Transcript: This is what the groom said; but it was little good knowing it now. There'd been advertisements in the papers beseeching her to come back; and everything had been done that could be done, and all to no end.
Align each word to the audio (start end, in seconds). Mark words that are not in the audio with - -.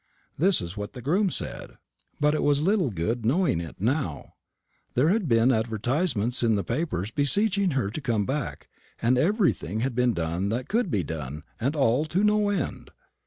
This 0.35 0.63
is 0.63 0.75
what 0.75 0.93
the 0.93 1.01
groom 1.03 1.29
said; 1.29 1.77
but 2.19 2.33
it 2.33 2.41
was 2.41 2.63
little 2.63 2.89
good 2.89 3.23
knowing 3.23 3.61
it 3.61 3.79
now. 3.79 4.33
There'd 4.95 5.27
been 5.29 5.51
advertisements 5.51 6.41
in 6.41 6.55
the 6.55 6.63
papers 6.63 7.11
beseeching 7.11 7.73
her 7.77 7.91
to 7.91 8.01
come 8.01 8.25
back; 8.25 8.67
and 8.99 9.15
everything 9.15 9.81
had 9.81 9.93
been 9.93 10.13
done 10.13 10.49
that 10.49 10.69
could 10.69 10.89
be 10.89 11.03
done, 11.03 11.43
and 11.59 11.75
all 11.75 12.05
to 12.05 12.23
no 12.23 12.49
end. 12.49 12.89